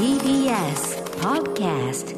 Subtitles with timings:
[0.00, 2.16] TBS Podcast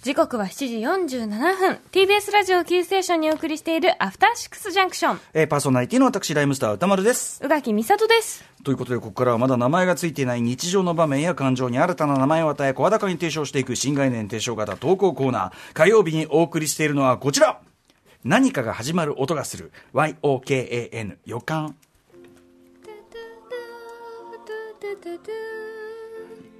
[0.00, 7.44] 時刻は7時47分 TBS ラジオキーステーションにお送りしているアフターシックスジャンクションえーパーソナリティの私、ライムスター歌丸です。
[7.44, 15.52] 宇垣美里ですということで、ここからはまだ名前がついていない日常の場面や感情に新たな名前を与え、声高に提唱していく新概念提唱型投稿コーナー。
[15.74, 17.60] 火曜日にお送りしているのはこちら
[18.24, 19.70] 何かが始まる音がする。
[19.92, 21.76] YOKAN 予感。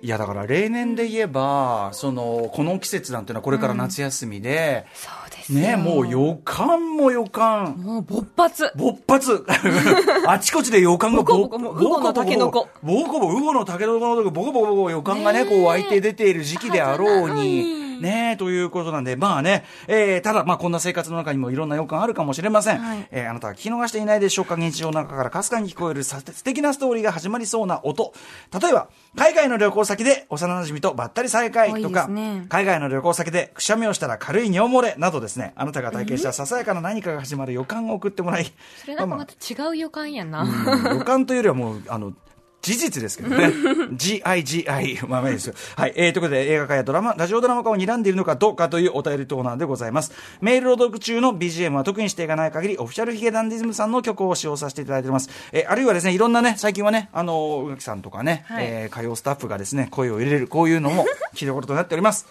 [0.01, 5.59] いやだから例年で言えばそのこの季節なんていうのはこれから夏休みで、そうですよ。
[5.59, 7.77] ねもう予感も予感。
[7.79, 8.71] もう勃発。
[8.77, 9.45] 勃発。
[10.29, 12.69] あちこちで予感がボコボコもうウゴのタケノコ。
[12.83, 23.09] ボコボコウゴのタケノコのボコボコボコ予感がねこう湧いて出ている時期であろうにねということなんでまあね、えーただまあこんな生活の中にもいろんな予感あるかもしれません、はい。
[23.11, 24.57] えーあなたは聞き逃していないでしょうか？
[24.57, 28.13] 日常の中からかすかに聞こえるさ素敵なストーリーが始まりそうな音。
[28.61, 32.47] 例えば海外の旅行先で幼馴染とばったり再会とか、ね。
[32.49, 35.53] 海外の旅行先でくしゃみをしたら軽い尿漏れなどですね。
[35.57, 38.53] あなたが体験したささやかな何かが始まる予感を送ってもらい。
[38.81, 40.47] それなんかまた違う予感やな、
[40.91, 42.13] 予感というよりはもう、あの、
[42.61, 43.47] 事実ですけどね。
[43.93, 45.07] GIGI。
[45.09, 45.55] まあまあいいですよ。
[45.77, 45.93] はい。
[45.97, 50.13] えー、ということで、映画化やドラマ、ラジオドラマ化を睨んでいるのかどうかというお便りコーナーでございます。
[50.41, 55.31] メール朗読中の BGM は特に指定がない限り、オフィシャルヒゲダンディズムさんの曲を使用させていただいております。
[55.53, 62.27] えー、あるいはですね、いろんなね、最近はね、あの、宇垣さんとかね、はいえー、歌謡スタッフがですね、声を入れる、こういうのも聞いたことになっております。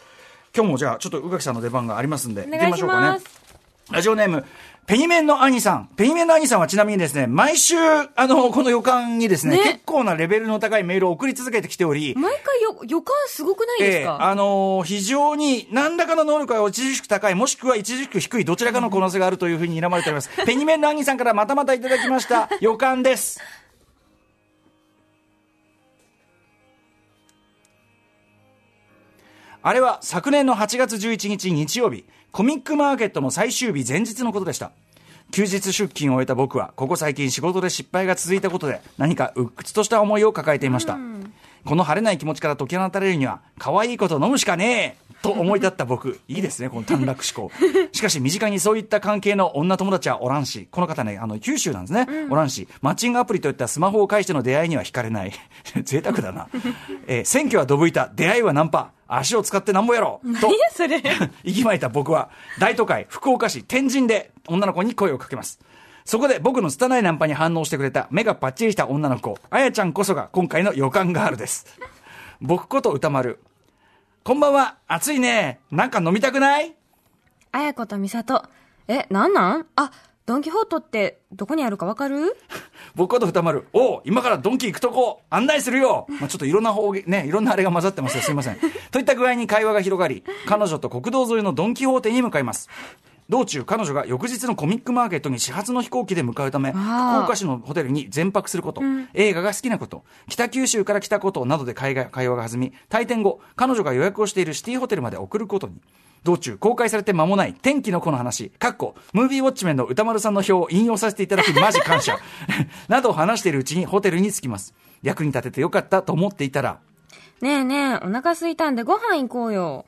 [0.56, 3.47] 今日もじゃあ、ちょっと宇垣さんの出番がありますんで、行ってみお願いしましょうかね。
[3.92, 4.44] ラジオネーム、
[4.86, 5.90] ペニメンの兄さん。
[5.96, 20.30] ペニメンの兄さんはちなみにですね、毎週、あの、この予感にですね、ね結構なレベルの高いメールを送り続けてきており、毎回よ予感すごくないですええか、あのー非常に何らかの能力が著しく高い、もしくは著しく低い、どちらかの可能性があるというふうに睨まれております。
[20.46, 23.40] ペニメンの兄さんからまたまたいただきました、予感です。
[29.64, 34.72] あれは昨年の8月11日日曜日、コミックマーケットの最終日前日のことでした。
[35.32, 40.98] 休日出勤を終えた僕は、ここ最近仕事で失敗が続いたことで、何か鬱屈とした思いを抱えていました。
[41.66, 46.22] この晴れない気持ちから解き放たれるには、可愛いこと飲むしかねえと思い立った僕。
[46.30, 47.54] いいですね、この短絡思考。
[47.92, 52.08] しかし、身近にそういった関係の女友達はおらんし、この方ね、あの、九州なんですね。
[52.30, 55.34] おらんし、マッチングアプリといったスマホを介しての出会いには惹かれない。
[55.84, 56.48] 贅沢だな。
[57.08, 58.92] えー選挙はどぶいた、出会いはナンパ。
[59.08, 61.02] 足を使ってなんぼやろとそれ
[61.44, 62.30] 息巻いた僕は、
[62.60, 65.60] 大都会、福岡市、天神で女の子に声をかけます。
[66.06, 71.66] そこで僕の拙いナンパに反応してくれた目がパッチリした女の子、あやちゃんこそが今回の予感ガールです。
[72.42, 73.40] 僕こと歌丸。
[74.24, 75.60] こんばんは、暑いね。
[75.72, 76.76] なんか飲みたくない？
[77.52, 78.44] あやこと美里
[78.88, 79.66] えなんなん？
[79.76, 79.92] あ
[80.26, 82.36] ドン・キホートってどこにあるかわかる？
[82.96, 83.68] 僕こと歌丸。
[83.74, 86.08] おう、今からドンキ行くとこ、案内するよ。
[86.10, 88.24] まあ、ちょっといろんな方言、ね、いろんなあれが混ざってますよ。
[88.24, 88.58] すいません。
[88.92, 92.70] といった具合に会話が広がり、彼女と国道沿いのドンキホーテに向かいます。
[93.30, 96.80] 道中、彼女が翌日のコミックマーケットに始発の飛行機で向かうため、福
[97.24, 98.82] 岡市のホテルに全泊すること、
[99.14, 105.74] 映画が好きなこと、北九州から来たことなどで会話が弾み、退店後、彼女が予約をしているシティホテルまで送ることに。
[106.28, 112.20] 道中、公開されて間もない天気の子の話、かっこ、ムービーウォッチメンの歌丸さんの表を引用させていただき、マジ感謝。
[112.90, 114.74] などを話しているうちにホテルに着きます。
[115.02, 116.80] 役に立ててよかったと思っていたら、
[117.42, 119.86] ねえねえお腹空いたんでご飯行こうよ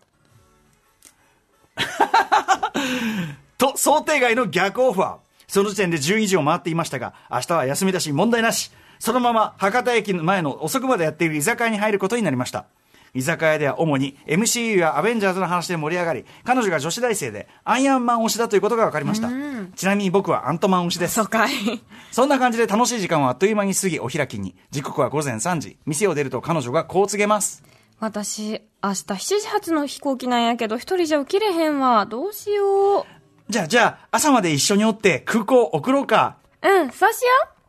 [3.57, 5.17] と、想定外の逆オファー。
[5.47, 8.71] その時点で12時を回っていましたが、明日は休みだし問題なし。
[8.99, 12.65] そのまま博多駅の前の遅くまでやっている居酒屋に入ることになりました。
[13.13, 19.29] 居酒屋では主に MCU やアベンジャーズの話で盛り上がり、彼女が女子大生でアイアンマン推しだということが分かりました。
[19.75, 21.23] ちなみに僕はアントマン推しです。
[21.25, 21.51] かい
[22.11, 24.55] そんな感じで楽しい時間はあっという間に過ぎお開きに。
[24.71, 25.77] 時刻は午前3時。
[25.85, 27.63] 店を出ると彼女がこう告げます。
[27.99, 33.05] 私明日7時発の飛行機なんやけど一人じゃ起きれへんわどうしよう
[33.49, 36.37] じゃあ、じゃあ、朝まで一緒におって空港送ろうか。
[36.61, 37.59] うんそうしよう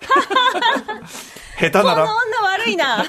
[1.60, 3.04] 下手なら この女悪いな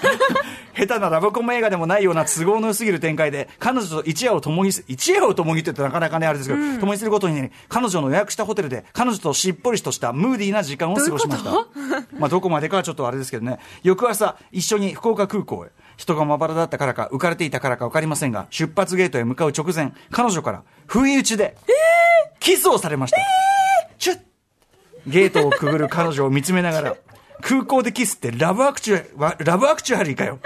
[0.80, 11.52] 下手なラブコメ映画でもないような都合の良すぎる展開で、彼女と一夜を共にす、一夜を共にって言ってなかなかね、あれですけど、共にすることに彼女の予約したホテルで、彼女としっぽりとしたムーディーな時間を過ごしました。
[11.52, 11.68] ど
[12.18, 13.60] まあ、どこまでかはちょっとあれですけどね。
[13.84, 15.70] 翌朝、一緒に福岡空港へ。
[15.98, 21.58] 人がまばらだったからか、浮かれていたからか分かりませんが、出発ゲートへ向かう直前、彼女から、不意打ちで、
[22.40, 23.18] キスをされました。
[23.98, 24.20] チュッ
[25.08, 26.96] ゲートをくぐる彼女を見つめながら、
[27.42, 30.40] 空港でキスってラブアクチュア、ラブアクチュアリーかよ。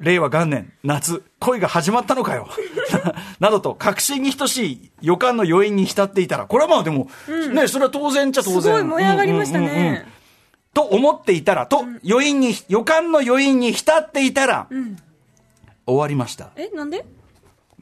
[0.00, 2.48] 令和元年、夏、恋が始まったのかよ。
[3.38, 7.08] などと、確信に等しい予感の余韻に浸っていたら、これはまあでも、
[7.52, 8.62] ね、それは当然っちゃ当然。
[8.62, 10.04] すごい燃え上がりましたねうんうんうんうん
[10.74, 14.68] と思っていたら、と、余韻に、予感の余韻に浸っていたら、
[15.86, 16.50] 終わりました。
[16.56, 17.04] え、なんで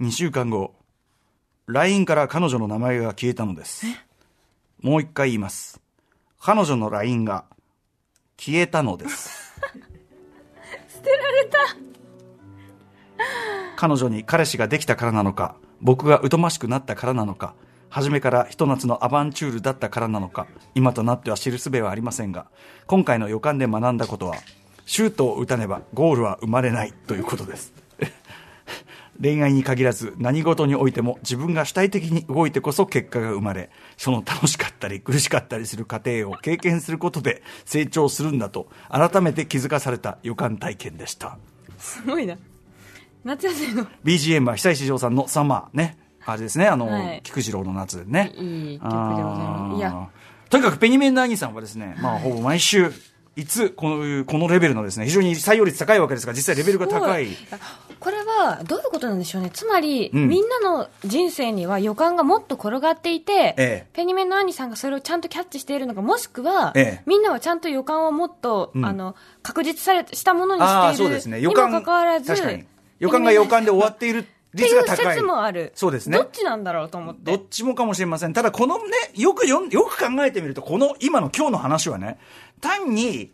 [0.00, 0.74] ？2週間後、
[1.66, 3.86] LINE から彼女の名前が消えたのです。
[4.80, 5.80] もう一回言います。
[6.40, 7.44] 彼女の LINE が
[8.40, 9.52] 消えたのです。
[10.88, 11.58] 捨てられた。
[13.76, 17.54] 彼女に彼氏ができたからなのか、僕が疎ましくなったからなのか、
[17.90, 22.46] 初めからひと夏のアバンチュールだったからなのか、今となっては知る術はありませんが、
[22.86, 24.36] 今回の予感で学んだことは、
[24.86, 27.74] シュートを打たねばゴールは生まれないということです。
[29.22, 41.38] 恋愛に限らず何事においても自分が主体的に動いてこそ結果が生まれ、その楽しかったり苦しかったりする過程を経験することで成長するんだと改めて気づかされた予感体験でした。
[41.78, 42.36] すごいな。
[43.24, 43.86] 夏休みの。
[44.04, 45.98] BGM は久石譲さんのサマーね。
[46.24, 48.32] あれですね、あの、はい菊次郎の夏ね。
[48.36, 49.78] いい曲でございます。
[49.78, 50.08] いや、
[50.48, 52.92] とにかくペニメンダー兄さんはですね、まあほぼ毎週、
[53.40, 57.28] いつ、この、このレベルのですね、非常に採用率高いわけですが、実際レベルが高い。
[57.98, 71.40] これはどういうことなんでしょうねつまり、うんみんなの人生には予感がもっと転がっていて、ええペニメンの兄さんがそれをちゃんとキャッチしているのかもしくは、ええみんなはちゃんと予感をもっと、うんあの確実されしたものにしているそうですね。
[71.40, 72.34] 予に感、もかかわらず。
[72.98, 75.14] 予感が予感で終わっている率が高い。
[75.14, 78.32] 説もあるそうですねどっちなんだろうと思ってどっちもかもしれません。
[78.32, 78.82] ただ、このね、
[79.14, 82.18] よくよん、よく考えてみると、この今の今日の話はね、
[82.60, 83.32] 単に、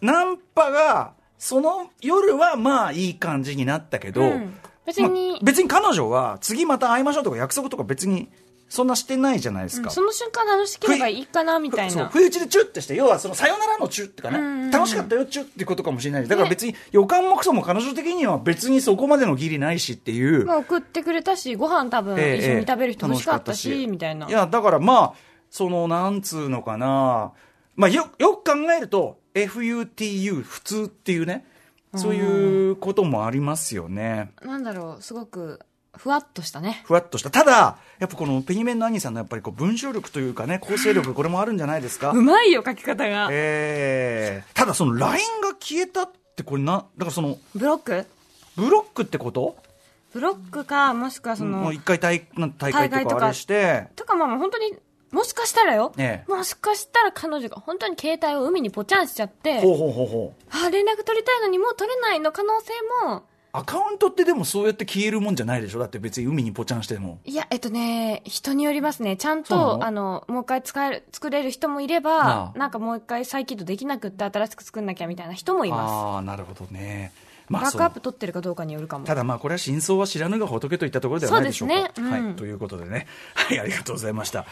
[0.00, 8.30] ナンパが、その夜はまあいい感じになったけど、うん別にまあ別に彼女は次また会いましょうとか約束とか別に
[8.68, 9.90] そんなしてないじゃないですか。
[9.90, 11.92] その瞬間楽しければいいかなみたいな。
[11.92, 14.70] そう不意打ちでチュッてして要はそのさよならのチュッってかね、うんうんうん。
[14.70, 16.26] 楽しかったよチュッってことかもしれない。
[16.26, 24.28] だから別に予感もクソも彼女的には別にそこまでの義理ないしっていう、まあ、送ってくれたしご飯多分ええ一緒に食べる人欲しかったし、楽しかみたいな。
[24.28, 25.14] いやだからまあ
[25.50, 27.32] そのなんつうのかな。
[27.76, 31.46] まあよよく考えると FUTU 普通っていうね。
[31.94, 34.32] そういうこともありますよね。
[34.42, 35.60] なんだろうすごく
[35.96, 36.82] ふわっとしたね。
[36.84, 37.30] ふわっとした。
[37.30, 42.10] ただ、やっぱこのペニメンの兄さんのやっぱりこう文章力というかね、構成力、これもあるんじゃないですか？
[42.10, 42.22] う。
[42.22, 43.28] まいよ書き方が。
[43.30, 48.06] えー、ただその LINE が消えたってこれな、だからその、ブロック？
[48.56, 49.56] ブロックってこと？
[50.12, 52.20] ブロックかもしくはその、もう一回大
[52.58, 54.74] 大会とかあれして、とかまあまあ本当に
[55.10, 56.30] もしかしたらよ、ええ。
[56.30, 60.66] もしかしたら彼女が本当に携帯を海にポチャンしちゃってほうほうほうほう。
[60.66, 62.72] あ連絡取りたいのにもう取れないの可能性
[63.06, 63.24] も
[63.58, 65.78] アカウントってでもそうやって消えるもんじゃないでしょ？
[65.78, 67.20] だって別に海にポチャンしても。
[67.24, 77.12] いやえっとね人によりますねちゃんとあのもう一回使える作れる人もいればなんかもう一回再起動できなくって新しく作んなきゃみたいな人もいまああ、なるほどね。
[77.48, 81.74] まあバックアップ取ってるかどうかによるかもただまあこれは真相は知らぬが仏といったところではないでしょうか。
[81.76, 82.36] そうですねうんはい。
[82.36, 83.06] ということでね。
[83.34, 84.44] はい、ありがとうございました。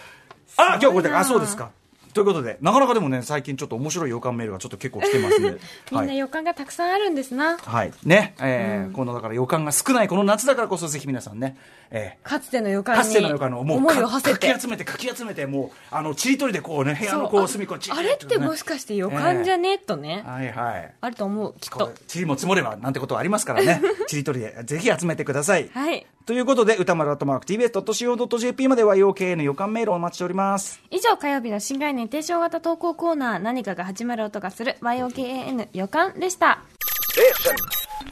[0.57, 1.71] あ、今日これで、あ、そうですか。
[2.15, 5.51] ということで、なかなかでもね、最近ちょっと面白い予感メールがちょっと結構来てますんで。
[5.91, 7.93] みんはない予感がたくさんあるんですな、はい。
[8.05, 8.35] ね。
[8.41, 11.57] えーこのだから予感が少ないこの夏だからこそぜひ皆さんね、
[11.91, 20.95] えかつての予ーかつての予感をもう思いかを馳せてかき集めて、かき集めて、もう、あの、ちりとりでこうね、部屋のこそうう隅っこちああれってもしかして予感じゃねえとね、はいはい。
[21.01, 21.95] あると思うきっことう。
[22.07, 23.83] ちりも積もればなんてことはありますからね。
[24.07, 25.69] ちりとりでぜひ集めてください。
[25.73, 30.81] はいということで、歌丸アットマーク TBS.CO.JP までは YOK の予感メールをお待ちしております。
[30.91, 36.63] 以上火曜日の新概念提唱型投稿コーナー何かが始まる音がする YOKAN 予感でした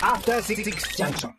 [0.00, 0.64] After Six
[0.96, 1.30] Junction.